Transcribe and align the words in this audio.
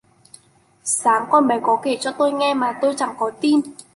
sáng 0.83 1.25
con 1.31 1.47
bé 1.47 1.59
có 1.63 1.79
kể 1.83 1.97
cho 2.01 2.11
tôi 2.17 2.31
nghe 2.33 2.53
mà 2.53 2.79
tôi 2.81 2.95
chả 2.97 3.13
có 3.19 3.31
tin 3.41 3.61